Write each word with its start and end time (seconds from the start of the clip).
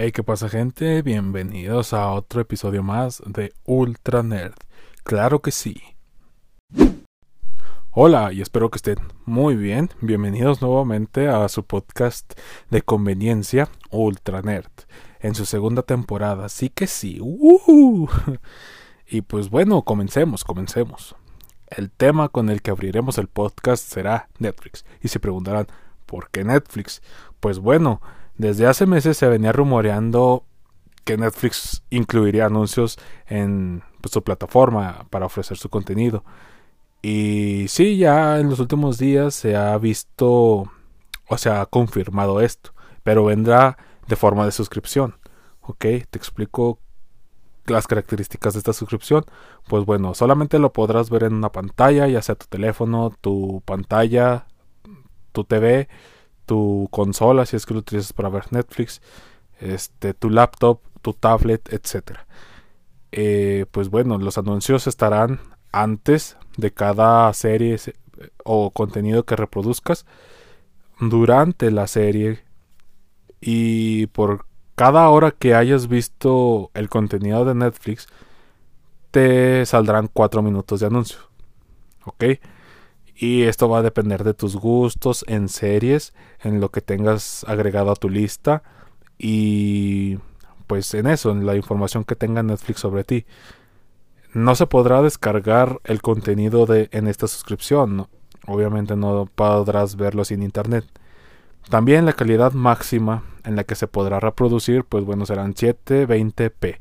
Hey, 0.00 0.12
¿qué 0.12 0.22
pasa 0.22 0.48
gente? 0.48 1.02
Bienvenidos 1.02 1.92
a 1.92 2.12
otro 2.12 2.40
episodio 2.40 2.84
más 2.84 3.20
de 3.26 3.52
Ultra 3.64 4.22
Nerd. 4.22 4.54
Claro 5.02 5.42
que 5.42 5.50
sí. 5.50 5.82
Hola 7.90 8.32
y 8.32 8.40
espero 8.40 8.70
que 8.70 8.76
estén 8.76 8.98
muy 9.26 9.56
bien. 9.56 9.90
Bienvenidos 10.00 10.62
nuevamente 10.62 11.26
a 11.26 11.48
su 11.48 11.64
podcast 11.64 12.38
de 12.70 12.82
conveniencia 12.82 13.70
Ultra 13.90 14.40
Nerd 14.40 14.70
en 15.18 15.34
su 15.34 15.44
segunda 15.44 15.82
temporada. 15.82 16.48
Sí 16.48 16.68
que 16.68 16.86
sí. 16.86 17.20
Y 19.08 19.22
pues 19.22 19.50
bueno, 19.50 19.82
comencemos, 19.82 20.44
comencemos. 20.44 21.16
El 21.66 21.90
tema 21.90 22.28
con 22.28 22.50
el 22.50 22.62
que 22.62 22.70
abriremos 22.70 23.18
el 23.18 23.26
podcast 23.26 23.82
será 23.84 24.28
Netflix. 24.38 24.84
Y 25.02 25.08
se 25.08 25.18
preguntarán, 25.18 25.66
¿por 26.06 26.30
qué 26.30 26.44
Netflix? 26.44 27.02
Pues 27.40 27.58
bueno, 27.58 28.00
desde 28.38 28.66
hace 28.66 28.86
meses 28.86 29.16
se 29.16 29.28
venía 29.28 29.52
rumoreando 29.52 30.44
que 31.04 31.16
Netflix 31.16 31.82
incluiría 31.90 32.46
anuncios 32.46 32.98
en 33.26 33.82
pues, 34.00 34.12
su 34.12 34.22
plataforma 34.22 35.06
para 35.10 35.26
ofrecer 35.26 35.56
su 35.56 35.68
contenido. 35.68 36.24
Y 37.02 37.66
sí, 37.68 37.96
ya 37.96 38.38
en 38.38 38.50
los 38.50 38.60
últimos 38.60 38.98
días 38.98 39.34
se 39.34 39.56
ha 39.56 39.76
visto 39.78 40.70
o 41.28 41.38
se 41.38 41.50
ha 41.50 41.64
confirmado 41.66 42.40
esto, 42.40 42.72
pero 43.02 43.24
vendrá 43.24 43.76
de 44.06 44.16
forma 44.16 44.44
de 44.44 44.52
suscripción. 44.52 45.16
Ok, 45.60 45.80
te 45.80 46.18
explico 46.18 46.78
las 47.66 47.86
características 47.86 48.54
de 48.54 48.58
esta 48.58 48.72
suscripción. 48.72 49.24
Pues 49.68 49.84
bueno, 49.84 50.14
solamente 50.14 50.58
lo 50.58 50.72
podrás 50.72 51.10
ver 51.10 51.24
en 51.24 51.34
una 51.34 51.52
pantalla, 51.52 52.06
ya 52.08 52.22
sea 52.22 52.34
tu 52.34 52.46
teléfono, 52.46 53.14
tu 53.20 53.62
pantalla, 53.64 54.46
tu 55.32 55.44
TV, 55.44 55.88
tu 56.48 56.88
consola, 56.90 57.44
si 57.44 57.56
es 57.56 57.66
que 57.66 57.74
lo 57.74 57.80
utilizas 57.80 58.14
para 58.14 58.30
ver 58.30 58.50
Netflix, 58.52 59.02
este, 59.60 60.14
tu 60.14 60.30
laptop, 60.30 60.80
tu 61.02 61.12
tablet, 61.12 61.72
etcétera. 61.72 62.26
Eh, 63.12 63.66
pues 63.70 63.90
bueno, 63.90 64.16
los 64.16 64.38
anuncios 64.38 64.86
estarán 64.86 65.40
antes 65.72 66.38
de 66.56 66.72
cada 66.72 67.30
serie 67.34 67.76
o 68.44 68.70
contenido 68.70 69.24
que 69.24 69.36
reproduzcas, 69.36 70.06
durante 71.00 71.70
la 71.70 71.86
serie 71.86 72.40
y 73.40 74.06
por 74.06 74.46
cada 74.74 75.08
hora 75.10 75.32
que 75.32 75.54
hayas 75.54 75.86
visto 75.86 76.70
el 76.72 76.88
contenido 76.88 77.44
de 77.44 77.54
Netflix, 77.54 78.08
te 79.10 79.66
saldrán 79.66 80.08
4 80.12 80.42
minutos 80.42 80.80
de 80.80 80.86
anuncio. 80.86 81.18
¿Ok? 82.06 82.24
Y 83.20 83.42
esto 83.42 83.68
va 83.68 83.78
a 83.78 83.82
depender 83.82 84.22
de 84.22 84.32
tus 84.32 84.54
gustos 84.54 85.24
en 85.26 85.48
series, 85.48 86.14
en 86.40 86.60
lo 86.60 86.70
que 86.70 86.80
tengas 86.80 87.44
agregado 87.48 87.90
a 87.90 87.96
tu 87.96 88.08
lista 88.08 88.62
y 89.18 90.18
pues 90.68 90.94
en 90.94 91.08
eso, 91.08 91.32
en 91.32 91.44
la 91.44 91.56
información 91.56 92.04
que 92.04 92.14
tenga 92.14 92.44
Netflix 92.44 92.78
sobre 92.80 93.02
ti. 93.02 93.26
No 94.34 94.54
se 94.54 94.66
podrá 94.66 95.02
descargar 95.02 95.80
el 95.82 96.00
contenido 96.00 96.64
de 96.66 96.90
en 96.92 97.08
esta 97.08 97.26
suscripción, 97.26 98.06
obviamente 98.46 98.94
no 98.94 99.28
podrás 99.34 99.96
verlo 99.96 100.24
sin 100.24 100.44
internet. 100.44 100.84
También 101.70 102.06
la 102.06 102.12
calidad 102.12 102.52
máxima 102.52 103.24
en 103.44 103.56
la 103.56 103.64
que 103.64 103.74
se 103.74 103.88
podrá 103.88 104.20
reproducir, 104.20 104.84
pues 104.84 105.04
bueno, 105.04 105.26
serán 105.26 105.54
720p, 105.54 106.78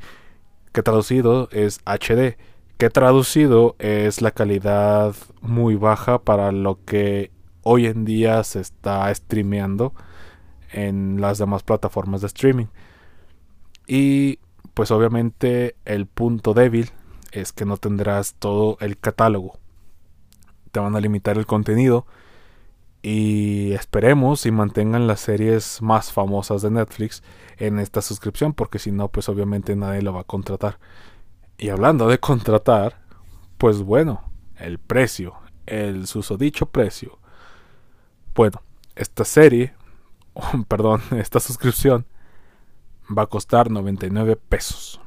que 0.72 0.84
traducido 0.84 1.50
es 1.52 1.80
HD 1.86 2.38
que 2.78 2.89
traducido 2.89 3.75
es 3.80 4.22
la 4.22 4.31
calidad 4.31 5.16
muy 5.42 5.75
baja 5.75 6.20
para 6.20 6.52
lo 6.52 6.83
que 6.86 7.31
hoy 7.64 7.88
en 7.88 8.06
día 8.06 8.44
se 8.44 8.59
está 8.61 9.14
streameando 9.14 9.94
en 10.72 11.20
las 11.20 11.39
demás 11.39 11.64
plataformas 11.64 12.22
de 12.22 12.28
streaming. 12.28 12.67
Y 13.88 14.39
pues 14.73 14.92
obviamente 14.92 15.75
el 15.86 16.05
punto 16.05 16.53
débil 16.53 16.92
es 17.31 17.52
que 17.52 17.66
no 17.66 17.78
tendrás 17.78 18.36
todo 18.36 18.78
el 18.80 18.98
catálogo. 18.98 19.58
Te 20.71 20.80
van 20.80 20.95
a 20.95 21.02
limitar 21.02 21.37
el 21.37 21.48
contenido 21.48 22.05
y 23.02 23.71
esperemos 23.71 24.45
y 24.45 24.52
mantengan 24.52 25.08
las 25.08 25.21
series 25.21 25.82
más 25.82 26.11
famosas 26.11 26.61
de 26.61 26.71
Netflix 26.71 27.23
en 27.58 27.80
esta 27.80 28.02
suscripción 28.02 28.54
porque 28.54 28.80
si 28.80 28.92
no 28.92 29.08
pues 29.08 29.30
obviamente 29.30 29.76
nadie 29.76 30.04
lo 30.04 30.14
va 30.14 30.21
a 30.21 30.26
contratar. 30.26 30.77
Y 31.58 31.70
hablando 31.70 32.08
de 32.08 32.20
contratar, 32.20 33.00
pues 33.58 33.82
bueno, 33.82 34.23
el 34.58 34.80
precio, 34.80 35.36
el 35.66 36.08
susodicho 36.08 36.68
precio. 36.68 37.20
Bueno, 38.36 38.62
esta 38.95 39.26
serie, 39.26 39.73
perdón, 40.67 41.02
esta 41.12 41.40
suscripción 41.40 42.06
va 43.16 43.23
a 43.23 43.28
costar 43.28 43.72
99 43.72 44.36
pesos. 44.36 45.00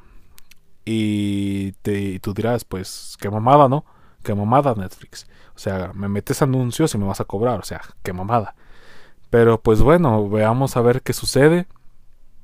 Y, 0.85 1.73
te, 1.83 2.19
tú 2.21 2.35
dirás, 2.35 2.65
pues, 2.65 3.17
qué 3.21 3.31
mamada, 3.31 3.69
¿no? 3.69 3.85
Qué 4.23 4.35
mamada 4.35 4.75
Netflix. 4.75 5.27
O 5.55 5.59
sea, 5.59 5.93
me 5.95 6.09
metes 6.09 6.43
anuncios 6.43 6.95
y 6.95 6.99
me 6.99 7.07
vas 7.07 7.21
a 7.21 7.25
cobrar. 7.25 7.61
O 7.61 7.65
sea, 7.65 7.81
qué 8.03 8.13
mamada. 8.13 8.55
Pero 9.31 9.61
pues 9.63 9.81
bueno, 9.81 10.29
veamos 10.29 10.77
a 10.77 10.83
ver 10.83 11.03
qué 11.03 11.13
sucede. 11.13 11.67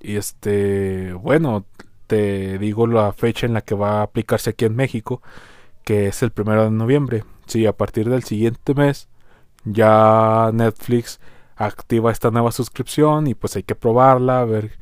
Y 0.01 0.17
este, 0.17 1.13
bueno, 1.15 1.65
te 2.07 2.59
digo 2.59 2.87
la 2.87 3.13
fecha 3.13 3.47
en 3.47 3.55
la 3.55 3.63
que 3.63 3.75
va 3.75 4.01
a 4.01 4.03
aplicarse 4.03 4.51
aquí 4.51 4.65
en 4.65 4.77
México, 4.77 5.23
que 5.85 6.09
es 6.09 6.23
el 6.23 6.33
primero 6.33 6.65
de 6.65 6.71
noviembre. 6.71 7.25
Sí, 7.47 7.67
a 7.67 7.73
partir 7.77 8.09
del 8.11 8.25
siguiente 8.25 8.75
mes 8.75 9.09
ya 9.65 10.51
Netflix 10.53 11.21
activa 11.57 12.13
esta 12.13 12.31
nueva 12.31 12.53
suscripción 12.53 13.27
y 13.27 13.35
pues 13.35 13.57
hay 13.57 13.63
que 13.63 13.75
probarla, 13.75 14.41
a 14.41 14.45
ver 14.45 14.79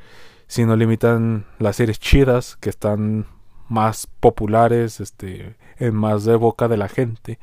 si 0.47 0.65
no 0.65 0.77
limitan 0.77 1.47
las 1.59 1.77
series 1.77 1.99
chidas 1.99 2.57
que 2.61 2.71
están 2.71 3.27
más 3.69 4.07
populares, 4.21 5.01
este, 5.01 5.57
en 5.79 5.95
más 5.95 6.25
de 6.25 6.37
boca 6.37 6.69
de 6.69 6.77
la 6.77 6.89
gente. 6.89 7.39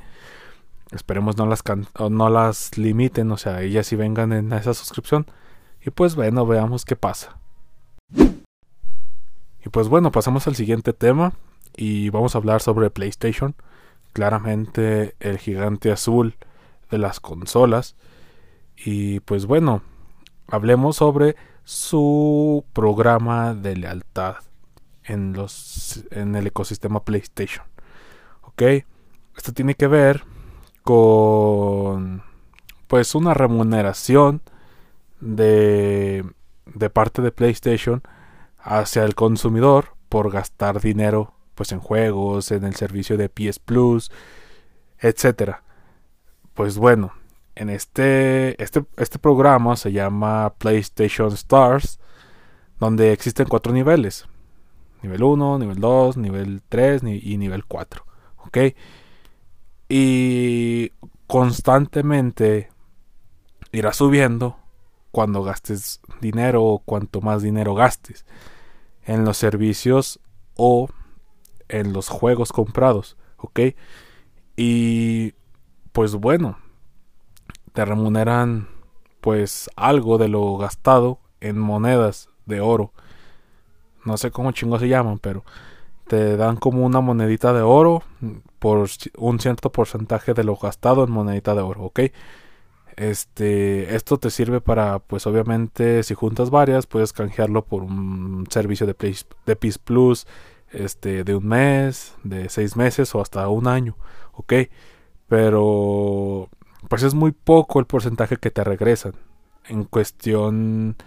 Esperemos 0.92 1.38
no 1.38 1.46
las 1.46 1.64
no 2.10 2.30
las 2.30 2.78
limiten, 2.78 3.32
o 3.32 3.38
sea, 3.38 3.62
ellas 3.62 3.88
sí 3.88 3.96
vengan 3.96 4.34
en 4.34 4.54
esa 4.54 4.74
suscripción. 4.74 5.26
Y 5.84 5.90
pues 5.90 6.16
bueno, 6.16 6.46
veamos 6.46 6.86
qué 6.86 6.96
pasa. 6.96 7.38
Y 9.64 9.70
pues 9.70 9.88
bueno, 9.88 10.12
pasamos 10.12 10.48
al 10.48 10.56
siguiente 10.56 10.94
tema 10.94 11.34
y 11.76 12.10
vamos 12.10 12.36
a 12.36 12.40
hablar 12.40 12.62
sobre 12.62 12.90
PlayStation. 12.90 13.56
Claramente 14.14 15.16
el 15.20 15.38
gigante 15.38 15.92
azul 15.92 16.36
de 16.90 16.98
las 16.98 17.20
consolas. 17.20 17.96
Y 18.76 19.20
pues 19.22 19.46
bueno, 19.46 19.84
hablemos 20.48 20.98
sobre 20.98 21.36
su 21.64 22.66
programa 22.74 23.54
de 23.54 23.78
lealtad 23.78 24.38
en 25.04 25.34
los 25.34 26.04
en 26.12 26.36
el 26.36 26.48
ecosistema 26.48 27.04
PlayStation. 27.04 27.66
¿Ok? 28.42 28.62
Esto 29.38 29.54
tiene 29.54 29.76
que 29.76 29.88
ver 29.88 30.24
con 30.84 32.24
pues 32.88 33.14
una 33.16 33.34
remuneración 33.34 34.42
de 35.20 36.26
de 36.66 36.90
parte 36.90 37.22
de 37.22 37.32
PlayStation 37.32 38.02
hacia 38.64 39.04
el 39.04 39.16
consumidor 39.16 39.96
por 40.10 40.32
gastar 40.32 40.82
dinero 40.82 41.34
pues 41.56 41.72
en 41.72 41.80
juegos, 41.80 42.52
en 42.52 42.64
el 42.64 42.76
servicio 42.76 43.18
de 43.18 43.30
PS 43.30 43.60
Plus, 43.60 44.12
etcétera. 45.00 45.64
Pues 46.54 46.78
bueno, 46.78 47.14
en 47.56 47.70
este, 47.70 48.62
este, 48.62 48.84
este 48.98 49.20
programa 49.20 49.76
se 49.76 49.92
llama 49.92 50.54
PlayStation 50.58 51.32
Stars, 51.34 52.00
donde 52.80 53.12
existen 53.12 53.48
cuatro 53.48 53.74
niveles. 53.74 54.28
Nivel 55.04 55.24
1, 55.24 55.60
nivel 55.60 55.80
2, 55.80 56.18
nivel 56.18 56.62
3 56.68 57.04
y 57.04 57.38
nivel 57.38 57.66
4. 57.66 58.06
¿Ok? 58.46 58.58
Y 59.90 60.92
constantemente 61.28 62.70
irá 63.72 63.94
subiendo 63.94 64.58
cuando 65.12 65.44
gastes 65.44 66.02
dinero 66.22 66.64
o 66.64 66.80
cuanto 66.80 67.22
más 67.22 67.42
dinero 67.42 67.76
gastes 67.76 68.26
en 69.04 69.26
los 69.26 69.38
servicios 69.38 70.20
o 70.56 70.90
en 71.68 71.94
los 71.94 72.10
juegos 72.10 72.52
comprados, 72.52 73.18
¿ok? 73.38 73.60
Y 74.56 75.34
pues 75.92 76.16
bueno, 76.16 76.58
te 77.74 77.86
remuneran 77.86 78.68
pues 79.22 79.70
algo 79.76 80.18
de 80.18 80.28
lo 80.28 80.58
gastado 80.58 81.20
en 81.40 81.58
monedas 81.58 82.30
de 82.46 82.62
oro. 82.62 82.92
No 84.06 84.18
sé 84.18 84.32
cómo 84.32 84.52
chingo 84.52 84.80
se 84.80 84.88
llaman, 84.88 85.20
pero 85.20 85.44
te 86.08 86.36
dan 86.36 86.58
como 86.58 86.86
una 86.86 87.02
monedita 87.02 87.54
de 87.54 87.62
oro 87.62 88.04
por 88.60 88.90
un 89.18 89.40
cierto 89.40 89.72
porcentaje 89.72 90.34
de 90.34 90.44
lo 90.44 90.56
gastado 90.56 91.04
en 91.04 91.12
monedita 91.12 91.56
de 91.56 91.62
oro, 91.62 91.84
¿ok? 91.84 92.00
Este, 92.98 93.96
esto 93.96 94.18
te 94.18 94.30
sirve 94.30 94.62
para, 94.62 95.00
pues 95.00 95.26
obviamente, 95.28 96.04
si 96.04 96.14
juntas 96.14 96.50
varias, 96.50 96.88
puedes 96.88 97.14
canjearlo 97.14 97.66
por 97.66 97.84
un 97.84 98.46
servicio 98.50 98.86
de, 98.86 98.94
Play, 98.94 99.16
de 99.46 99.56
Plus, 99.56 100.28
este, 100.72 101.24
de 101.24 101.36
un 101.36 101.48
mes, 101.48 102.16
de 102.24 102.50
seis 102.50 102.76
meses 102.76 103.14
o 103.16 103.22
hasta 103.22 103.48
un 103.50 103.68
año, 103.68 103.98
¿ok? 104.34 104.54
Pero, 105.28 106.50
pues 106.90 107.04
es 107.04 107.14
muy 107.14 107.32
poco 107.32 107.80
el 107.80 107.86
porcentaje 107.86 108.38
que 108.38 108.52
te 108.52 108.64
regresan 108.64 109.14
en 109.68 109.84
cuestión 109.84 110.98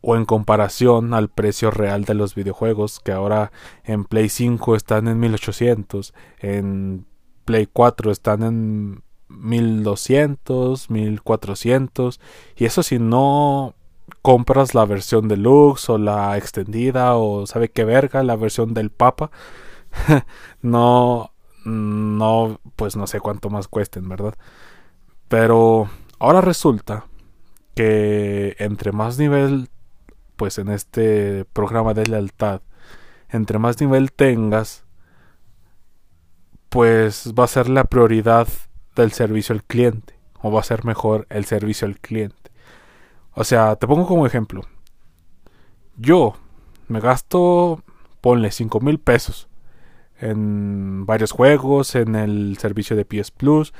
o 0.00 0.16
en 0.16 0.26
comparación 0.26 1.14
al 1.14 1.30
precio 1.30 1.70
real 1.70 2.04
de 2.04 2.14
los 2.14 2.34
videojuegos 2.34 3.00
que 3.00 3.12
ahora 3.12 3.52
en 3.84 4.04
Play 4.04 4.28
5 4.28 4.76
están 4.76 5.08
en 5.08 5.18
1800, 5.18 6.12
en 6.40 7.06
Play 7.46 7.66
4 7.72 8.10
están 8.10 8.42
en 8.42 9.02
1200, 9.38 10.90
1400 10.90 12.20
y 12.56 12.64
eso 12.64 12.82
si 12.82 12.98
no 12.98 13.74
compras 14.22 14.74
la 14.74 14.84
versión 14.84 15.28
deluxe 15.28 15.90
o 15.90 15.98
la 15.98 16.36
extendida 16.36 17.16
o 17.16 17.46
sabe 17.46 17.70
qué 17.70 17.84
verga 17.84 18.22
la 18.22 18.36
versión 18.36 18.74
del 18.74 18.90
papa 18.90 19.30
no 20.62 21.32
no 21.64 22.60
pues 22.76 22.96
no 22.96 23.06
sé 23.06 23.20
cuánto 23.20 23.50
más 23.50 23.68
cuesten 23.68 24.08
verdad 24.08 24.34
pero 25.28 25.88
ahora 26.18 26.40
resulta 26.40 27.06
que 27.74 28.56
entre 28.58 28.92
más 28.92 29.18
nivel 29.18 29.68
pues 30.36 30.58
en 30.58 30.68
este 30.68 31.44
programa 31.52 31.94
de 31.94 32.06
lealtad 32.06 32.60
entre 33.30 33.58
más 33.58 33.80
nivel 33.80 34.12
tengas 34.12 34.84
pues 36.68 37.32
va 37.38 37.44
a 37.44 37.48
ser 37.48 37.68
la 37.68 37.84
prioridad 37.84 38.48
del 38.94 39.12
servicio 39.12 39.54
al 39.54 39.64
cliente 39.64 40.14
o 40.40 40.52
va 40.52 40.60
a 40.60 40.64
ser 40.64 40.84
mejor 40.84 41.26
el 41.30 41.44
servicio 41.46 41.86
al 41.86 41.98
cliente. 41.98 42.50
O 43.32 43.44
sea, 43.44 43.76
te 43.76 43.86
pongo 43.86 44.06
como 44.06 44.26
ejemplo. 44.26 44.62
Yo 45.96 46.34
me 46.88 47.00
gasto, 47.00 47.82
ponle 48.20 48.50
5 48.50 48.80
mil 48.80 48.98
pesos 49.00 49.48
en 50.20 51.06
varios 51.06 51.32
juegos, 51.32 51.94
en 51.94 52.14
el 52.14 52.56
servicio 52.58 52.94
de 52.96 53.04
PS 53.04 53.30
Plus. 53.30 53.72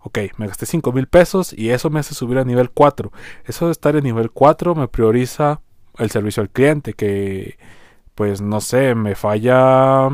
Ok, 0.00 0.18
me 0.36 0.46
gasté 0.46 0.66
5 0.66 0.92
mil 0.92 1.06
pesos 1.06 1.52
y 1.52 1.70
eso 1.70 1.90
me 1.90 2.00
hace 2.00 2.14
subir 2.14 2.38
a 2.38 2.44
nivel 2.44 2.70
4. 2.70 3.12
Eso 3.44 3.66
de 3.66 3.72
estar 3.72 3.96
en 3.96 4.04
nivel 4.04 4.30
4 4.30 4.74
me 4.74 4.88
prioriza 4.88 5.60
el 5.96 6.10
servicio 6.10 6.42
al 6.42 6.50
cliente, 6.50 6.94
que 6.94 7.58
pues 8.14 8.40
no 8.40 8.60
sé, 8.60 8.94
me 8.94 9.14
falla... 9.14 10.08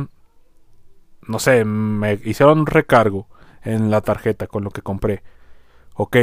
No 1.27 1.39
sé, 1.39 1.65
me 1.65 2.21
hicieron 2.23 2.67
recargo 2.67 3.29
en 3.65 3.91
la 3.91 4.01
tarjeta 4.01 4.47
con 4.47 4.65
lo 4.65 4.71
que 4.71 4.83
compré. 4.83 5.23
Ok, 5.95 6.17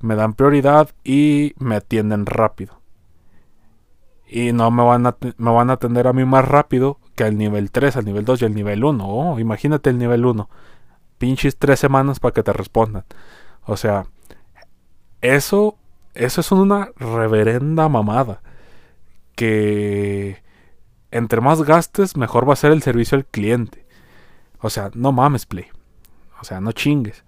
me 0.00 0.14
dan 0.14 0.34
prioridad 0.34 0.90
y 1.04 1.54
me 1.58 1.76
atienden 1.76 2.26
rápido. 2.26 2.80
Y 4.26 4.52
no 4.52 4.70
me 4.70 4.82
van 4.82 5.06
a, 5.06 5.16
me 5.38 5.50
van 5.50 5.70
a 5.70 5.74
atender 5.74 6.06
a 6.06 6.12
mí 6.12 6.24
más 6.24 6.46
rápido 6.46 6.98
que 7.14 7.24
al 7.24 7.38
nivel 7.38 7.70
3, 7.70 7.96
al 7.96 8.04
nivel 8.04 8.24
2 8.24 8.42
y 8.42 8.44
al 8.44 8.54
nivel 8.54 8.84
1. 8.84 9.04
Oh, 9.08 9.38
imagínate 9.38 9.90
el 9.90 9.98
nivel 9.98 10.26
1. 10.26 10.48
Pinches 11.18 11.56
tres 11.56 11.80
semanas 11.80 12.20
para 12.20 12.34
que 12.34 12.42
te 12.42 12.52
respondan. 12.52 13.04
O 13.64 13.76
sea, 13.76 14.06
eso, 15.20 15.76
eso 16.14 16.40
es 16.40 16.52
una 16.52 16.90
reverenda 16.96 17.88
mamada. 17.88 18.42
Que 19.34 20.42
entre 21.10 21.40
más 21.40 21.62
gastes, 21.62 22.16
mejor 22.16 22.48
va 22.48 22.52
a 22.52 22.56
ser 22.56 22.72
el 22.72 22.82
servicio 22.82 23.16
al 23.16 23.24
cliente. 23.24 23.86
O 24.60 24.70
sea, 24.70 24.90
no 24.94 25.12
mames, 25.12 25.46
Play. 25.46 25.66
O 26.40 26.44
sea, 26.44 26.60
no 26.60 26.72
chingues. 26.72 27.24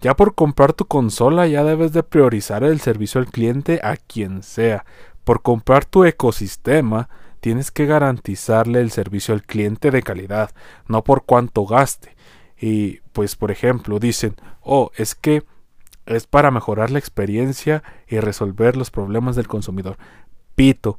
Ya 0.00 0.16
por 0.16 0.34
comprar 0.34 0.72
tu 0.72 0.84
consola 0.86 1.46
ya 1.46 1.62
debes 1.62 1.92
de 1.92 2.02
priorizar 2.02 2.64
el 2.64 2.80
servicio 2.80 3.20
al 3.20 3.28
cliente 3.28 3.80
a 3.84 3.96
quien 3.96 4.42
sea. 4.42 4.84
Por 5.24 5.42
comprar 5.42 5.84
tu 5.84 6.04
ecosistema 6.04 7.08
tienes 7.40 7.70
que 7.70 7.86
garantizarle 7.86 8.80
el 8.80 8.90
servicio 8.90 9.32
al 9.32 9.42
cliente 9.42 9.90
de 9.90 10.02
calidad, 10.02 10.50
no 10.88 11.04
por 11.04 11.24
cuánto 11.24 11.66
gaste. 11.66 12.16
Y 12.60 13.00
pues 13.12 13.36
por 13.36 13.52
ejemplo 13.52 14.00
dicen, 14.00 14.34
oh, 14.60 14.90
es 14.96 15.14
que 15.14 15.44
es 16.06 16.26
para 16.26 16.50
mejorar 16.50 16.90
la 16.90 16.98
experiencia 16.98 17.84
y 18.08 18.18
resolver 18.18 18.76
los 18.76 18.90
problemas 18.90 19.36
del 19.36 19.46
consumidor. 19.46 19.98
Pito. 20.56 20.98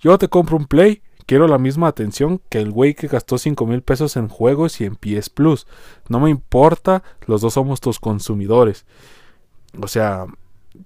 Yo 0.00 0.16
te 0.16 0.28
compro 0.28 0.56
un 0.56 0.66
Play 0.66 1.02
quiero 1.28 1.46
la 1.46 1.58
misma 1.58 1.88
atención 1.88 2.40
que 2.48 2.58
el 2.58 2.70
güey 2.70 2.94
que 2.94 3.06
gastó 3.06 3.36
5 3.36 3.66
mil 3.66 3.82
pesos 3.82 4.16
en 4.16 4.28
juegos 4.28 4.80
y 4.80 4.86
en 4.86 4.96
PS 4.96 5.28
Plus. 5.28 5.66
No 6.08 6.20
me 6.20 6.30
importa, 6.30 7.02
los 7.26 7.42
dos 7.42 7.52
somos 7.52 7.82
tus 7.82 8.00
consumidores. 8.00 8.86
O 9.78 9.88
sea, 9.88 10.24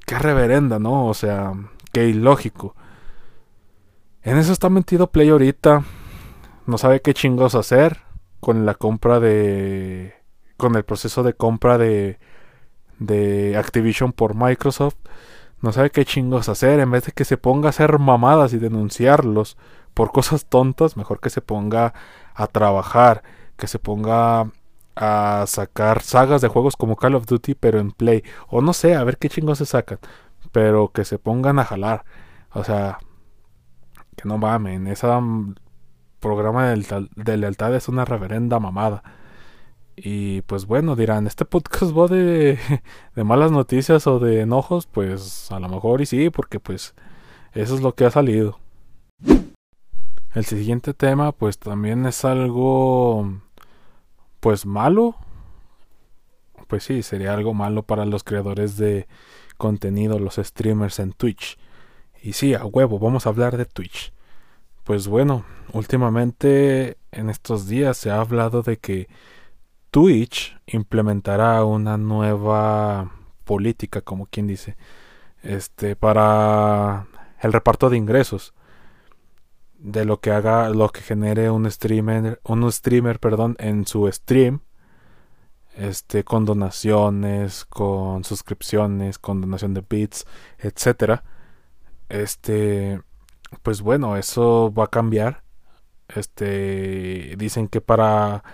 qué 0.04 0.18
reverenda, 0.18 0.80
¿no? 0.80 1.06
O 1.06 1.14
sea, 1.14 1.52
qué 1.92 2.08
ilógico. 2.08 2.74
En 4.22 4.36
eso 4.36 4.52
está 4.52 4.68
metido 4.68 5.12
Play 5.12 5.28
ahorita. 5.28 5.84
No 6.66 6.76
sabe 6.76 7.00
qué 7.02 7.14
chingos 7.14 7.54
hacer 7.54 8.00
con 8.40 8.66
la 8.66 8.74
compra 8.74 9.20
de. 9.20 10.12
con 10.56 10.74
el 10.74 10.82
proceso 10.84 11.22
de 11.22 11.34
compra 11.34 11.78
de. 11.78 12.18
de 12.98 13.56
Activision 13.56 14.12
por 14.12 14.34
Microsoft. 14.34 14.96
No 15.60 15.70
sabe 15.70 15.90
qué 15.90 16.04
chingos 16.04 16.48
hacer. 16.48 16.80
En 16.80 16.90
vez 16.90 17.04
de 17.04 17.12
que 17.12 17.24
se 17.24 17.36
ponga 17.36 17.68
a 17.68 17.70
hacer 17.70 18.00
mamadas 18.00 18.52
y 18.52 18.58
denunciarlos 18.58 19.56
por 19.94 20.12
cosas 20.12 20.46
tontas, 20.46 20.96
mejor 20.96 21.20
que 21.20 21.30
se 21.30 21.40
ponga 21.40 21.94
a 22.34 22.46
trabajar, 22.46 23.22
que 23.56 23.66
se 23.66 23.78
ponga 23.78 24.50
a 24.96 25.44
sacar 25.46 26.02
sagas 26.02 26.42
de 26.42 26.48
juegos 26.48 26.76
como 26.76 26.96
Call 26.96 27.14
of 27.14 27.26
Duty, 27.26 27.54
pero 27.54 27.80
en 27.80 27.92
Play. 27.92 28.22
O 28.48 28.60
no 28.60 28.72
sé, 28.72 28.94
a 28.94 29.04
ver 29.04 29.18
qué 29.18 29.28
chingos 29.28 29.58
se 29.58 29.66
sacan. 29.66 29.98
Pero 30.52 30.92
que 30.92 31.04
se 31.04 31.18
pongan 31.18 31.58
a 31.58 31.64
jalar. 31.64 32.04
O 32.52 32.64
sea, 32.64 32.98
que 34.16 34.28
no 34.28 34.38
mamen. 34.38 34.86
Esa 34.86 35.20
programa 36.20 36.68
de, 36.68 37.08
de 37.16 37.36
lealtad 37.36 37.74
es 37.74 37.88
una 37.88 38.04
reverenda 38.04 38.60
mamada. 38.60 39.02
Y 39.96 40.42
pues 40.42 40.66
bueno, 40.66 40.96
dirán, 40.96 41.26
¿este 41.26 41.44
podcast 41.44 41.96
va 41.96 42.06
de, 42.08 42.58
de 43.14 43.24
malas 43.24 43.52
noticias 43.52 44.06
o 44.06 44.18
de 44.18 44.40
enojos? 44.40 44.86
Pues 44.86 45.50
a 45.52 45.60
lo 45.60 45.68
mejor 45.68 46.00
y 46.00 46.06
sí, 46.06 46.30
porque 46.30 46.60
pues 46.60 46.94
eso 47.52 47.74
es 47.74 47.82
lo 47.82 47.94
que 47.94 48.06
ha 48.06 48.10
salido. 48.10 48.61
El 50.34 50.46
siguiente 50.46 50.94
tema 50.94 51.32
pues 51.32 51.58
también 51.58 52.06
es 52.06 52.24
algo 52.24 53.38
pues 54.40 54.64
malo. 54.64 55.14
Pues 56.68 56.84
sí, 56.84 57.02
sería 57.02 57.34
algo 57.34 57.52
malo 57.52 57.82
para 57.82 58.06
los 58.06 58.24
creadores 58.24 58.78
de 58.78 59.06
contenido, 59.58 60.18
los 60.18 60.36
streamers 60.36 61.00
en 61.00 61.12
Twitch. 61.12 61.58
Y 62.22 62.32
sí, 62.32 62.54
a 62.54 62.64
huevo, 62.64 62.98
vamos 62.98 63.26
a 63.26 63.28
hablar 63.28 63.58
de 63.58 63.66
Twitch. 63.66 64.14
Pues 64.84 65.06
bueno, 65.06 65.44
últimamente 65.74 66.96
en 67.10 67.28
estos 67.28 67.68
días 67.68 67.98
se 67.98 68.10
ha 68.10 68.20
hablado 68.20 68.62
de 68.62 68.78
que 68.78 69.08
Twitch 69.90 70.58
implementará 70.66 71.62
una 71.64 71.98
nueva 71.98 73.12
política, 73.44 74.00
como 74.00 74.24
quien 74.26 74.46
dice, 74.46 74.76
este 75.42 75.94
para 75.94 77.06
el 77.42 77.52
reparto 77.52 77.90
de 77.90 77.98
ingresos 77.98 78.54
de 79.82 80.04
lo 80.04 80.20
que 80.20 80.30
haga, 80.30 80.68
lo 80.70 80.88
que 80.90 81.02
genere 81.02 81.50
un 81.50 81.70
streamer, 81.70 82.40
un 82.44 82.70
streamer, 82.70 83.18
perdón, 83.18 83.56
en 83.58 83.86
su 83.86 84.10
stream, 84.10 84.60
este, 85.76 86.24
con 86.24 86.44
donaciones, 86.44 87.64
con 87.66 88.24
suscripciones, 88.24 89.18
con 89.18 89.40
donación 89.40 89.74
de 89.74 89.84
bits, 89.88 90.26
etcétera. 90.58 91.24
Este, 92.08 93.00
pues 93.62 93.82
bueno, 93.82 94.16
eso 94.16 94.72
va 94.72 94.84
a 94.84 94.88
cambiar. 94.88 95.42
Este, 96.08 97.34
dicen 97.38 97.68
que 97.68 97.80
para 97.80 98.44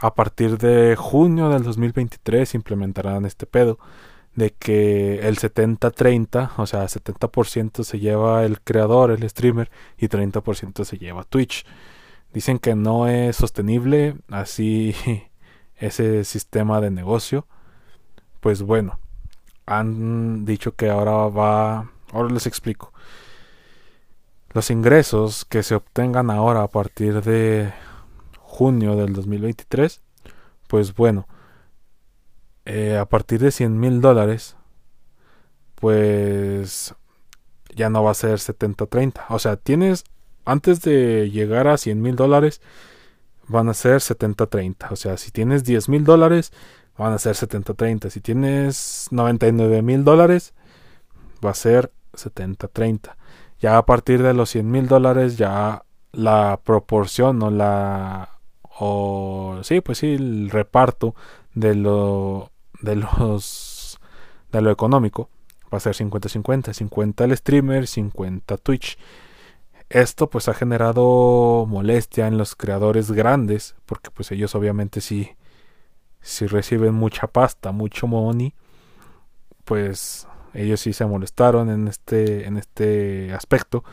a 0.00 0.14
partir 0.14 0.58
de 0.58 0.96
junio 0.96 1.50
del 1.50 1.62
2023 1.62 2.54
implementarán 2.54 3.24
este 3.26 3.46
pedo 3.46 3.78
de 4.36 4.52
que 4.52 5.26
el 5.26 5.38
70-30, 5.38 6.52
o 6.56 6.66
sea, 6.66 6.84
70% 6.84 7.84
se 7.84 8.00
lleva 8.00 8.44
el 8.44 8.60
creador, 8.60 9.10
el 9.10 9.28
streamer, 9.28 9.70
y 9.96 10.08
30% 10.08 10.84
se 10.84 10.98
lleva 10.98 11.24
Twitch. 11.24 11.64
Dicen 12.32 12.58
que 12.58 12.74
no 12.74 13.06
es 13.08 13.36
sostenible 13.36 14.16
así 14.28 14.94
ese 15.76 16.24
sistema 16.24 16.80
de 16.80 16.90
negocio. 16.90 17.46
Pues 18.40 18.62
bueno, 18.62 18.98
han 19.66 20.44
dicho 20.44 20.74
que 20.74 20.90
ahora 20.90 21.28
va... 21.28 21.90
Ahora 22.12 22.32
les 22.32 22.46
explico. 22.46 22.92
Los 24.52 24.70
ingresos 24.70 25.44
que 25.44 25.62
se 25.62 25.74
obtengan 25.74 26.30
ahora 26.30 26.62
a 26.62 26.68
partir 26.68 27.22
de 27.22 27.72
junio 28.38 28.94
del 28.94 29.12
2023, 29.12 30.00
pues 30.68 30.94
bueno, 30.94 31.26
eh, 32.66 32.96
a 32.98 33.06
partir 33.06 33.40
de 33.40 33.50
100 33.50 33.78
mil 33.78 34.00
dólares, 34.00 34.56
pues 35.74 36.94
ya 37.74 37.90
no 37.90 38.02
va 38.02 38.12
a 38.12 38.14
ser 38.14 38.38
70-30. 38.38 39.24
O 39.28 39.38
sea, 39.38 39.56
tienes, 39.56 40.04
antes 40.44 40.80
de 40.80 41.30
llegar 41.30 41.68
a 41.68 41.76
100 41.76 42.00
mil 42.00 42.16
dólares, 42.16 42.60
van 43.48 43.68
a 43.68 43.74
ser 43.74 43.96
70-30. 43.96 44.90
O 44.90 44.96
sea, 44.96 45.16
si 45.16 45.30
tienes 45.30 45.64
10 45.64 45.88
mil 45.88 46.04
dólares, 46.04 46.52
van 46.96 47.12
a 47.12 47.18
ser 47.18 47.34
70-30. 47.34 48.10
Si 48.10 48.20
tienes 48.20 49.08
99 49.10 49.82
mil 49.82 50.04
dólares, 50.04 50.54
va 51.44 51.50
a 51.50 51.54
ser 51.54 51.92
70-30. 52.14 53.16
Ya 53.60 53.78
a 53.78 53.86
partir 53.86 54.22
de 54.22 54.34
los 54.34 54.50
100 54.50 54.70
mil 54.70 54.88
dólares, 54.88 55.36
ya 55.36 55.84
la 56.12 56.60
proporción 56.64 57.42
o 57.42 57.50
la... 57.50 58.30
O 58.76 59.60
sí, 59.62 59.80
pues 59.80 59.98
sí, 59.98 60.14
el 60.14 60.50
reparto 60.50 61.14
de 61.54 61.76
lo 61.76 62.50
de 62.84 62.96
los 62.96 63.98
de 64.52 64.60
lo 64.62 64.70
económico 64.70 65.28
va 65.72 65.78
a 65.78 65.80
ser 65.80 65.94
50-50, 65.94 66.72
50 66.72 67.24
el 67.24 67.36
streamer, 67.36 67.86
50 67.86 68.56
Twitch. 68.58 68.98
Esto 69.90 70.30
pues 70.30 70.48
ha 70.48 70.54
generado 70.54 71.66
molestia 71.66 72.26
en 72.26 72.38
los 72.38 72.54
creadores 72.54 73.10
grandes, 73.10 73.74
porque 73.86 74.10
pues 74.10 74.30
ellos 74.32 74.54
obviamente 74.54 75.00
sí, 75.00 75.36
si 76.20 76.46
reciben 76.46 76.94
mucha 76.94 77.26
pasta, 77.26 77.72
mucho 77.72 78.06
money, 78.06 78.54
pues 79.64 80.26
ellos 80.54 80.80
sí 80.80 80.92
se 80.92 81.04
molestaron 81.06 81.68
en 81.70 81.88
este, 81.88 82.46
en 82.46 82.56
este 82.56 83.32
aspecto. 83.32 83.84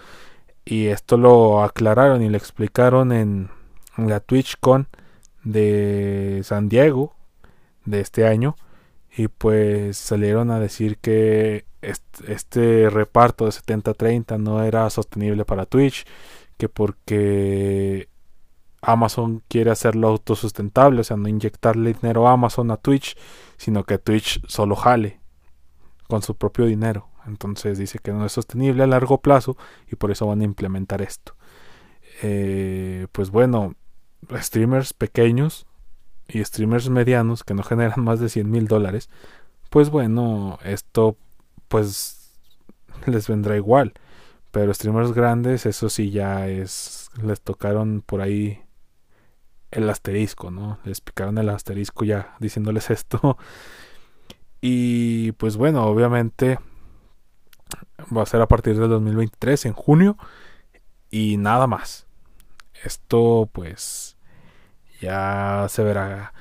Y 0.63 0.87
esto 0.87 1.17
lo 1.17 1.63
aclararon 1.63 2.21
y 2.21 2.29
lo 2.29 2.37
explicaron 2.37 3.11
en, 3.11 3.49
la 3.97 4.19
TwitchCon 4.19 4.87
de 5.43 6.41
San 6.43 6.69
Diego 6.69 7.13
de 7.85 7.99
este 7.99 8.25
año. 8.25 8.55
Y 9.15 9.27
pues 9.27 9.97
salieron 9.97 10.51
a 10.51 10.59
decir 10.59 10.97
que 10.97 11.65
este, 11.81 12.89
reparto 12.89 13.45
de 13.45 13.51
70-30 13.51 14.39
no 14.39 14.63
era 14.63 14.89
sostenible 14.89 15.45
para 15.45 15.65
Twitch. 15.65 16.05
Que 16.57 16.69
porque 16.69 18.09
Amazon 18.81 19.43
quiere 19.47 19.71
hacerlo 19.71 20.07
autosustentable, 20.07 21.01
o 21.01 21.03
sea, 21.03 21.17
no 21.17 21.27
inyectarle 21.27 21.93
dinero 21.93 22.27
a 22.27 22.33
Amazon 22.33 22.71
a 22.71 22.77
Twitch, 22.77 23.15
sino 23.57 23.83
que 23.83 23.97
Twitch 23.97 24.41
solo 24.47 24.75
jale 24.75 25.19
con 26.07 26.21
su 26.21 26.35
propio 26.35 26.65
dinero. 26.65 27.07
Entonces 27.25 27.77
dice 27.77 27.99
que 27.99 28.11
no 28.11 28.25
es 28.25 28.31
sostenible 28.31 28.83
a 28.83 28.87
largo 28.87 29.19
plazo 29.21 29.55
y 29.91 29.95
por 29.95 30.11
eso 30.11 30.27
van 30.27 30.41
a 30.41 30.45
implementar 30.45 31.01
esto. 31.01 31.35
Eh, 32.23 33.07
pues 33.11 33.29
bueno, 33.29 33.75
streamers 34.35 34.93
pequeños 34.93 35.67
y 36.33 36.43
streamers 36.43 36.89
medianos 36.89 37.43
que 37.43 37.53
no 37.53 37.63
generan 37.71 38.03
más 38.03 38.19
de 38.19 38.29
100 38.29 38.49
mil 38.49 38.67
dólares, 38.67 39.09
pues 39.69 39.89
bueno, 39.89 40.59
esto 40.63 41.17
pues 41.67 42.33
les 43.05 43.27
vendrá 43.27 43.55
igual. 43.55 43.93
Pero 44.51 44.73
streamers 44.73 45.13
grandes, 45.13 45.65
eso 45.65 45.89
sí 45.89 46.11
ya 46.11 46.47
es, 46.49 47.09
les 47.23 47.39
tocaron 47.39 48.03
por 48.05 48.19
ahí 48.19 48.61
el 49.71 49.89
asterisco, 49.89 50.51
¿no? 50.51 50.77
Les 50.83 50.99
picaron 50.99 51.37
el 51.37 51.49
asterisco 51.49 52.03
ya 52.03 52.35
diciéndoles 52.39 52.89
esto. 52.89 53.37
Y 54.59 55.31
pues 55.33 55.57
bueno, 55.57 55.85
obviamente 55.85 56.59
va 58.15 58.23
a 58.23 58.25
ser 58.25 58.41
a 58.41 58.47
partir 58.47 58.77
del 58.77 58.89
2023 58.89 59.65
en 59.67 59.73
junio 59.73 60.17
y 61.09 61.37
nada 61.37 61.65
más. 61.67 62.05
Esto 62.83 63.49
pues 63.51 64.17
ya 65.01 65.65
se 65.69 65.83
verá 65.83 66.33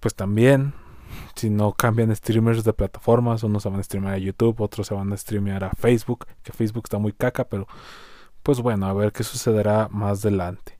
pues 0.00 0.14
también 0.14 0.74
si 1.34 1.50
no 1.50 1.72
cambian 1.72 2.14
streamers 2.14 2.64
de 2.64 2.72
plataformas, 2.72 3.42
unos 3.42 3.62
se 3.62 3.68
van 3.68 3.80
a 3.80 3.82
streamear 3.82 4.14
a 4.14 4.18
YouTube, 4.18 4.60
otros 4.60 4.86
se 4.86 4.94
van 4.94 5.12
a 5.12 5.16
streamear 5.16 5.64
a 5.64 5.70
Facebook, 5.70 6.26
que 6.42 6.52
Facebook 6.52 6.84
está 6.86 6.98
muy 6.98 7.12
caca, 7.12 7.48
pero 7.48 7.66
pues 8.42 8.60
bueno, 8.60 8.86
a 8.86 8.92
ver 8.92 9.12
qué 9.12 9.24
sucederá 9.24 9.88
más 9.90 10.24
adelante. 10.24 10.78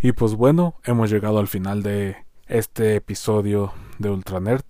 Y 0.00 0.12
pues 0.12 0.34
bueno, 0.34 0.76
hemos 0.84 1.10
llegado 1.10 1.38
al 1.38 1.48
final 1.48 1.82
de 1.82 2.16
este 2.46 2.96
episodio 2.96 3.72
de 3.98 4.10
Ultranerd. 4.10 4.64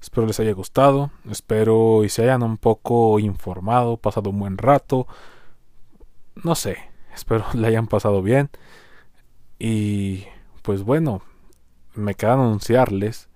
Espero 0.00 0.26
les 0.26 0.40
haya 0.40 0.52
gustado, 0.52 1.10
espero 1.30 2.04
y 2.04 2.08
se 2.08 2.24
hayan 2.24 2.42
un 2.42 2.58
poco 2.58 3.18
informado, 3.20 3.96
pasado 3.96 4.30
un 4.30 4.40
buen 4.40 4.58
rato. 4.58 5.06
No 6.34 6.54
sé, 6.54 6.91
espero 7.14 7.44
le 7.54 7.66
hayan 7.66 7.86
pasado 7.86 8.22
bien. 8.22 8.50
Y 9.58 10.24
pues 10.62 10.82
bueno, 10.82 11.22
me 11.94 12.14
queda 12.14 12.34
anunciarles 12.34 13.28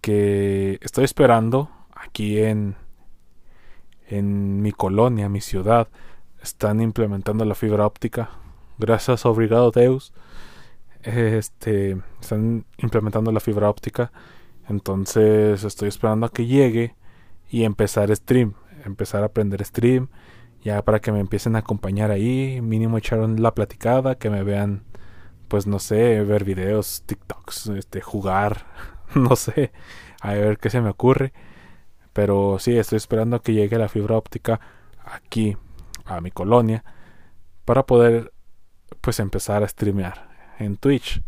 que 0.00 0.78
estoy 0.82 1.04
esperando 1.04 1.70
aquí 1.94 2.40
en 2.40 2.76
en 4.08 4.60
mi 4.60 4.72
colonia, 4.72 5.30
mi 5.30 5.40
ciudad, 5.40 5.88
están 6.42 6.82
implementando 6.82 7.46
la 7.46 7.54
fibra 7.54 7.86
óptica. 7.86 8.30
Gracias, 8.78 9.24
obrigado 9.24 9.70
Deus 9.70 10.12
este, 11.02 12.00
están 12.20 12.64
implementando 12.78 13.32
la 13.32 13.40
fibra 13.40 13.68
óptica. 13.68 14.12
Entonces 14.68 15.64
estoy 15.64 15.88
esperando 15.88 16.26
a 16.26 16.30
que 16.30 16.46
llegue 16.46 16.94
y 17.50 17.64
empezar 17.64 18.14
stream, 18.14 18.54
empezar 18.84 19.22
a 19.22 19.26
aprender 19.26 19.64
stream, 19.64 20.08
ya 20.62 20.82
para 20.82 21.00
que 21.00 21.12
me 21.12 21.20
empiecen 21.20 21.56
a 21.56 21.60
acompañar 21.60 22.10
ahí, 22.10 22.60
mínimo 22.62 22.98
echaron 22.98 23.42
la 23.42 23.54
platicada, 23.54 24.16
que 24.16 24.30
me 24.30 24.42
vean, 24.44 24.84
pues 25.48 25.66
no 25.66 25.78
sé, 25.78 26.22
ver 26.22 26.44
videos, 26.44 27.02
TikToks, 27.06 27.68
este, 27.68 28.00
jugar, 28.00 28.66
no 29.14 29.36
sé, 29.36 29.72
a 30.20 30.32
ver 30.34 30.58
qué 30.58 30.70
se 30.70 30.80
me 30.80 30.90
ocurre. 30.90 31.32
Pero 32.12 32.58
sí, 32.58 32.76
estoy 32.76 32.96
esperando 32.96 33.40
que 33.42 33.54
llegue 33.54 33.78
la 33.78 33.88
fibra 33.88 34.16
óptica 34.16 34.60
aquí, 35.04 35.56
a 36.04 36.20
mi 36.20 36.30
colonia, 36.30 36.84
para 37.64 37.86
poder, 37.86 38.32
pues 39.00 39.18
empezar 39.20 39.62
a 39.62 39.68
streamear 39.68 40.28
en 40.58 40.76
Twitch. 40.76 41.22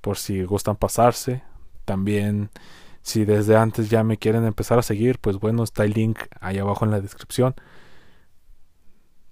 Por 0.00 0.18
si 0.18 0.42
gustan 0.44 0.76
pasarse. 0.76 1.42
También 1.84 2.50
si 3.02 3.24
desde 3.24 3.56
antes 3.56 3.90
ya 3.90 4.02
me 4.02 4.18
quieren 4.18 4.44
empezar 4.44 4.78
a 4.78 4.82
seguir, 4.82 5.18
pues 5.20 5.38
bueno, 5.38 5.62
está 5.62 5.84
el 5.84 5.92
link 5.92 6.18
ahí 6.40 6.58
abajo 6.58 6.84
en 6.84 6.90
la 6.90 7.00
descripción. 7.00 7.54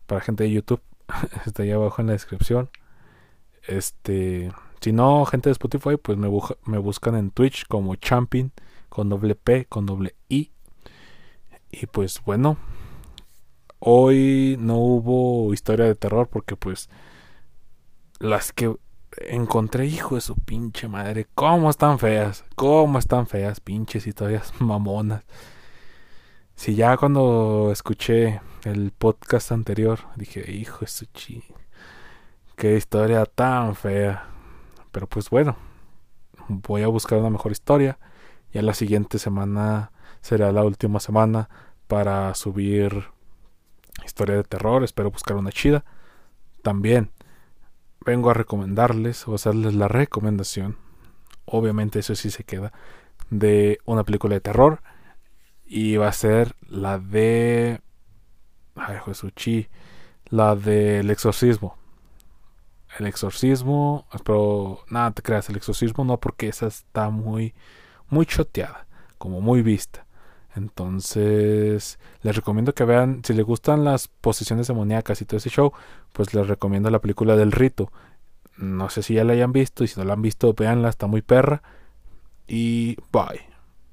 Para 0.06 0.20
gente 0.20 0.44
de 0.44 0.52
YouTube, 0.52 0.82
está 1.46 1.62
ahí 1.62 1.70
abajo 1.70 2.00
en 2.00 2.08
la 2.08 2.12
descripción. 2.12 2.70
Este, 3.66 4.52
si 4.80 4.92
no, 4.92 5.24
gente 5.24 5.48
de 5.48 5.52
Spotify, 5.52 5.96
pues 5.96 6.18
me, 6.18 6.28
buscan 6.78 7.14
en 7.14 7.30
Twitch 7.30 7.66
como 7.66 7.94
Champing 7.96 8.52
con 8.90 9.08
doble 9.08 9.34
P, 9.34 9.64
con 9.64 9.86
doble 9.86 10.14
I. 10.28 10.50
Y 11.70 11.86
pues 11.86 12.22
bueno, 12.24 12.58
hoy 13.78 14.56
no 14.60 14.76
hubo 14.76 15.52
historia 15.52 15.86
de 15.86 15.94
terror 15.94 16.28
porque 16.28 16.54
pues 16.54 16.90
las 18.18 18.52
que 18.52 18.76
encontré, 19.16 19.86
hijo 19.86 20.16
de 20.16 20.20
su 20.20 20.36
pinche 20.36 20.86
madre, 20.86 21.26
cómo 21.34 21.70
están 21.70 21.98
feas, 21.98 22.44
cómo 22.54 22.98
están 22.98 23.26
feas, 23.26 23.60
pinches 23.60 24.06
historias 24.06 24.52
mamonas. 24.60 25.24
Si 26.56 26.74
ya 26.74 26.96
cuando 26.96 27.70
escuché 27.72 28.40
el 28.64 28.92
podcast 28.92 29.52
anterior, 29.52 30.00
dije, 30.16 30.50
hijo 30.50 30.80
de 30.80 30.86
su 30.86 31.06
chi, 31.06 31.42
qué 32.56 32.76
historia 32.76 33.26
tan 33.26 33.74
fea. 33.74 34.26
Pero 34.92 35.06
pues 35.06 35.30
bueno, 35.30 35.56
voy 36.48 36.82
a 36.82 36.88
buscar 36.88 37.18
una 37.18 37.30
mejor 37.30 37.52
historia. 37.52 37.98
Ya 38.52 38.62
la 38.62 38.74
siguiente 38.74 39.18
semana 39.18 39.90
será 40.20 40.52
la 40.52 40.64
última 40.64 41.00
semana 41.00 41.48
para 41.88 42.34
subir 42.34 43.08
historia 44.04 44.36
de 44.36 44.44
terror. 44.44 44.84
Espero 44.84 45.10
buscar 45.10 45.36
una 45.36 45.50
chida. 45.50 45.84
También 46.62 47.10
vengo 48.04 48.30
a 48.30 48.34
recomendarles 48.34 49.26
o 49.26 49.34
hacerles 49.34 49.74
la 49.74 49.88
recomendación, 49.88 50.76
obviamente 51.44 51.98
eso 52.00 52.14
sí 52.14 52.30
se 52.30 52.44
queda, 52.44 52.72
de 53.30 53.78
una 53.84 54.04
película 54.04 54.34
de 54.34 54.40
terror 54.40 54.82
y 55.74 55.96
va 55.96 56.06
a 56.06 56.12
ser 56.12 56.54
la 56.68 57.00
de... 57.00 57.80
Ay, 58.76 58.96
Jesús, 59.04 59.32
la 60.26 60.54
del 60.54 61.10
exorcismo. 61.10 61.76
El 62.96 63.08
exorcismo, 63.08 64.06
pero 64.24 64.84
nada 64.88 65.10
te 65.10 65.22
creas, 65.22 65.48
el 65.48 65.56
exorcismo 65.56 66.04
no 66.04 66.20
porque 66.20 66.46
esa 66.46 66.68
está 66.68 67.10
muy, 67.10 67.54
muy 68.08 68.24
choteada, 68.24 68.86
como 69.18 69.40
muy 69.40 69.62
vista. 69.62 70.06
Entonces, 70.54 71.98
les 72.22 72.36
recomiendo 72.36 72.72
que 72.72 72.84
vean, 72.84 73.22
si 73.24 73.32
les 73.32 73.44
gustan 73.44 73.82
las 73.82 74.06
posiciones 74.06 74.68
demoníacas 74.68 75.22
y 75.22 75.24
todo 75.24 75.38
ese 75.38 75.50
show, 75.50 75.72
pues 76.12 76.34
les 76.34 76.46
recomiendo 76.46 76.88
la 76.88 77.00
película 77.00 77.34
del 77.34 77.50
rito. 77.50 77.90
No 78.56 78.90
sé 78.90 79.02
si 79.02 79.14
ya 79.14 79.24
la 79.24 79.32
hayan 79.32 79.50
visto 79.50 79.82
y 79.82 79.88
si 79.88 79.98
no 79.98 80.06
la 80.06 80.12
han 80.12 80.22
visto, 80.22 80.54
véanla, 80.54 80.88
está 80.88 81.08
muy 81.08 81.22
perra. 81.22 81.64
Y 82.46 82.96
bye. 83.10 83.53